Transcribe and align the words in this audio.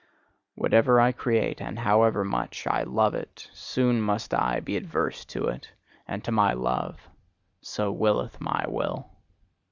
Whatever 0.55 0.99
I 0.99 1.11
create, 1.11 1.61
and 1.61 1.77
however 1.77 2.23
much 2.25 2.65
I 2.65 2.81
love 2.81 3.13
it, 3.13 3.51
soon 3.53 4.01
must 4.01 4.33
I 4.33 4.59
be 4.59 4.75
adverse 4.75 5.23
to 5.25 5.45
it, 5.45 5.73
and 6.07 6.23
to 6.23 6.31
my 6.31 6.53
love: 6.53 6.99
so 7.61 7.91
willeth 7.91 8.41
my 8.41 8.65
will. 8.67 9.11